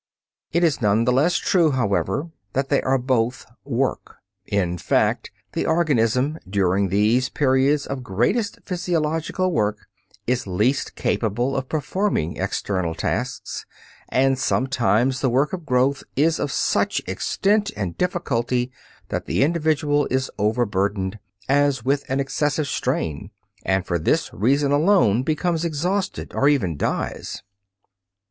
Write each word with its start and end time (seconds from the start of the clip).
It 0.51 0.63
is 0.63 0.81
none 0.81 1.05
the 1.05 1.11
less 1.11 1.35
true, 1.37 1.69
however, 1.73 2.31
that 2.53 2.69
they 2.69 2.81
are 2.81 2.97
both 2.97 3.45
"work." 3.63 4.15
In 4.47 4.79
fact, 4.79 5.29
the 5.53 5.67
organism 5.67 6.39
during 6.49 6.89
these 6.89 7.29
periods 7.29 7.85
of 7.85 8.01
greatest 8.01 8.57
physiological 8.65 9.51
work 9.51 9.87
is 10.25 10.47
least 10.47 10.95
capable 10.95 11.55
of 11.55 11.69
performing 11.69 12.37
external 12.37 12.95
tasks, 12.95 13.67
and 14.09 14.39
sometimes 14.39 15.21
the 15.21 15.29
work 15.29 15.53
of 15.53 15.67
growth 15.67 16.03
is 16.15 16.39
of 16.39 16.51
such 16.51 16.99
extent 17.05 17.69
and 17.77 17.95
difficulty 17.95 18.71
that 19.09 19.27
the 19.27 19.43
individual 19.43 20.07
is 20.07 20.31
overburdened, 20.39 21.19
as 21.47 21.85
with 21.85 22.09
an 22.09 22.19
excessive 22.19 22.65
strain, 22.65 23.29
and 23.63 23.85
for 23.85 23.99
this 23.99 24.33
reason 24.33 24.71
alone 24.71 25.21
becomes 25.21 25.63
exhausted 25.63 26.33
or 26.33 26.49
even 26.49 26.75
dies. 26.75 27.43